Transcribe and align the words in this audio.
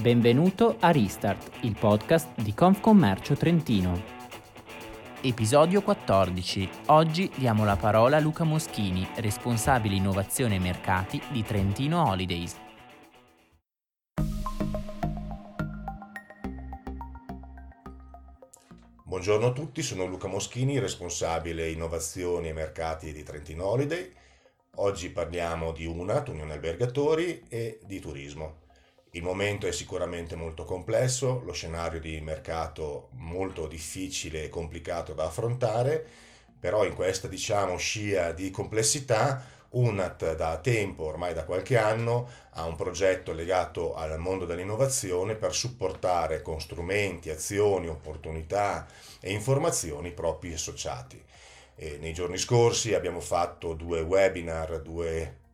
Benvenuto 0.00 0.76
a 0.78 0.92
Restart, 0.92 1.64
il 1.64 1.76
podcast 1.76 2.40
di 2.40 2.54
Confcommercio 2.54 3.34
Trentino. 3.34 4.00
Episodio 5.20 5.82
14. 5.82 6.70
Oggi 6.86 7.28
diamo 7.34 7.64
la 7.64 7.74
parola 7.74 8.18
a 8.18 8.20
Luca 8.20 8.44
Moschini, 8.44 9.04
responsabile 9.16 9.96
innovazione 9.96 10.54
e 10.54 10.58
mercati 10.60 11.20
di 11.32 11.42
Trentino 11.42 12.06
Holidays. 12.06 12.56
Buongiorno 19.02 19.46
a 19.46 19.52
tutti, 19.52 19.82
sono 19.82 20.06
Luca 20.06 20.28
Moschini, 20.28 20.78
responsabile 20.78 21.68
innovazioni 21.70 22.50
e 22.50 22.52
mercati 22.52 23.12
di 23.12 23.24
Trentino 23.24 23.66
Holiday. 23.66 24.12
Oggi 24.76 25.10
parliamo 25.10 25.72
di 25.72 25.86
UNAT, 25.86 26.28
Unione 26.28 26.52
Albergatori, 26.52 27.42
e 27.48 27.80
di 27.84 27.98
turismo. 27.98 28.66
Il 29.12 29.22
momento 29.22 29.66
è 29.66 29.72
sicuramente 29.72 30.36
molto 30.36 30.64
complesso, 30.64 31.40
lo 31.44 31.52
scenario 31.52 31.98
di 31.98 32.20
mercato 32.20 33.08
molto 33.12 33.66
difficile 33.66 34.44
e 34.44 34.48
complicato 34.50 35.14
da 35.14 35.24
affrontare, 35.24 36.04
però 36.60 36.84
in 36.84 36.94
questa 36.94 37.26
diciamo 37.26 37.78
scia 37.78 38.32
di 38.32 38.50
complessità 38.50 39.42
UNAT 39.70 40.34
da 40.34 40.58
tempo, 40.58 41.04
ormai 41.04 41.32
da 41.32 41.44
qualche 41.44 41.76
anno, 41.76 42.28
ha 42.50 42.64
un 42.64 42.76
progetto 42.76 43.32
legato 43.32 43.94
al 43.94 44.18
mondo 44.18 44.44
dell'innovazione 44.44 45.34
per 45.34 45.54
supportare 45.54 46.42
con 46.42 46.60
strumenti, 46.60 47.30
azioni, 47.30 47.88
opportunità 47.88 48.86
e 49.20 49.32
informazioni 49.32 50.08
i 50.08 50.12
propri 50.12 50.52
associati. 50.52 51.22
E 51.76 51.98
nei 51.98 52.12
giorni 52.12 52.38
scorsi 52.38 52.94
abbiamo 52.94 53.20
fatto 53.20 53.74
due 53.74 54.00
webinar, 54.00 54.80
due 54.80 55.46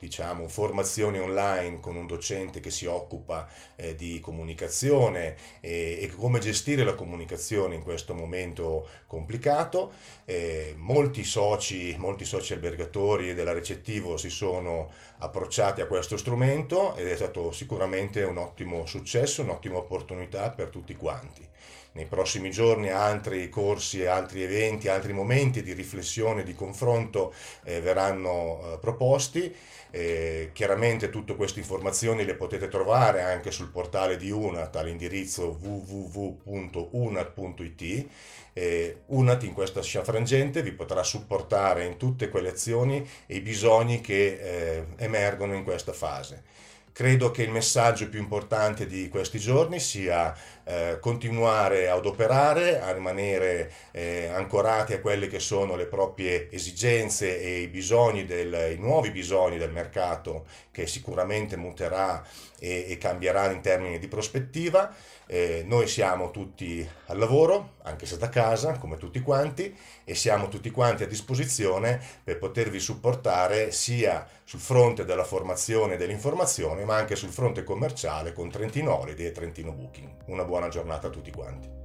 diciamo, 0.00 0.48
formazioni 0.48 1.18
online 1.18 1.78
con 1.78 1.94
un 1.94 2.06
docente 2.06 2.58
che 2.58 2.70
si 2.70 2.86
occupa 2.86 3.46
eh, 3.76 3.94
di 3.94 4.18
comunicazione 4.18 5.36
e, 5.60 5.98
e, 6.00 6.10
come 6.16 6.38
gestire 6.38 6.84
la 6.84 6.94
comunicazione 6.94 7.74
in 7.74 7.82
questo 7.82 8.14
momento 8.14 8.88
complicato. 9.06 9.92
Eh, 10.24 10.74
molti 10.78 11.22
soci, 11.22 11.94
molti 11.98 12.24
soci 12.24 12.54
albergatori 12.54 13.34
della 13.34 13.52
Recettivo 13.52 14.16
si 14.16 14.30
sono 14.30 14.90
approcciati 15.18 15.82
a 15.82 15.86
questo 15.86 16.16
strumento 16.16 16.96
ed 16.96 17.06
è 17.06 17.16
stato 17.16 17.52
sicuramente 17.52 18.22
un 18.22 18.38
ottimo 18.38 18.86
successo, 18.86 19.42
un'ottima 19.42 19.76
opportunità 19.76 20.50
per 20.50 20.70
tutti 20.70 20.96
quanti. 20.96 21.46
Nei 21.92 22.06
prossimi 22.06 22.52
giorni 22.52 22.88
altri 22.90 23.48
corsi, 23.48 24.06
altri 24.06 24.44
eventi, 24.44 24.86
altri 24.86 25.12
momenti 25.12 25.60
di 25.60 25.72
riflessione, 25.72 26.44
di 26.44 26.54
confronto 26.54 27.34
eh, 27.64 27.80
verranno 27.80 28.60
eh, 28.62 28.78
proposti. 28.78 29.52
Eh, 29.90 30.50
chiaramente 30.52 31.10
tutte 31.10 31.34
queste 31.34 31.58
informazioni 31.60 32.24
le 32.24 32.34
potete 32.34 32.68
trovare 32.68 33.22
anche 33.22 33.50
sul 33.50 33.70
portale 33.70 34.16
di 34.16 34.30
UNAT 34.30 34.76
all'indirizzo 34.76 35.58
www.unat.it. 35.60 36.88
Eh, 38.52 38.96
UNAT 39.06 39.42
in 39.44 39.52
questa 39.52 39.82
frangente 39.82 40.62
vi 40.62 40.72
potrà 40.72 41.02
supportare 41.02 41.84
in 41.84 41.96
tutte 41.96 42.28
quelle 42.28 42.50
azioni 42.50 43.08
e 43.26 43.36
i 43.36 43.40
bisogni 43.40 44.00
che 44.00 44.38
eh, 44.40 44.84
emergono 44.96 45.54
in 45.54 45.64
questa 45.64 45.92
fase. 45.92 46.42
Credo 46.92 47.30
che 47.30 47.42
il 47.42 47.50
messaggio 47.50 48.08
più 48.08 48.18
importante 48.18 48.86
di 48.86 49.08
questi 49.08 49.38
giorni 49.38 49.78
sia 49.80 50.34
eh, 50.64 50.98
continuare 51.00 51.88
ad 51.88 52.04
operare, 52.04 52.80
a 52.80 52.92
rimanere 52.92 53.72
eh, 53.92 54.28
ancorati 54.28 54.92
a 54.92 55.00
quelle 55.00 55.26
che 55.26 55.38
sono 55.38 55.76
le 55.76 55.86
proprie 55.86 56.50
esigenze 56.50 57.40
e 57.40 57.60
i 57.60 57.68
bisogni 57.68 58.26
del, 58.26 58.72
i 58.76 58.78
nuovi 58.78 59.10
bisogni 59.10 59.56
del 59.56 59.72
mercato 59.72 60.46
che 60.70 60.86
sicuramente 60.86 61.56
muterà 61.56 62.24
e, 62.58 62.86
e 62.88 62.98
cambierà 62.98 63.50
in 63.50 63.60
termini 63.60 63.98
di 63.98 64.08
prospettiva. 64.08 64.94
Eh, 65.26 65.62
noi 65.64 65.86
siamo 65.86 66.30
tutti 66.30 66.86
al 67.06 67.18
lavoro, 67.18 67.74
anche 67.82 68.04
se 68.04 68.18
da 68.18 68.28
casa, 68.28 68.78
come 68.78 68.96
tutti 68.96 69.20
quanti, 69.20 69.74
e 70.04 70.14
siamo 70.14 70.48
tutti 70.48 70.70
quanti 70.70 71.04
a 71.04 71.06
disposizione 71.06 72.00
per 72.22 72.38
potervi 72.38 72.80
supportare 72.80 73.70
sia 73.70 74.26
sul 74.44 74.58
fronte 74.58 75.04
della 75.04 75.22
formazione 75.24 75.94
e 75.94 75.96
dell'informazione, 75.96 76.79
ma 76.84 76.96
anche 76.96 77.16
sul 77.16 77.30
fronte 77.30 77.64
commerciale 77.64 78.32
con 78.32 78.50
Trentino 78.50 78.98
Holiday 78.98 79.26
e 79.26 79.32
Trentino 79.32 79.72
Booking. 79.72 80.08
Una 80.26 80.44
buona 80.44 80.68
giornata 80.68 81.06
a 81.06 81.10
tutti 81.10 81.30
quanti. 81.30 81.79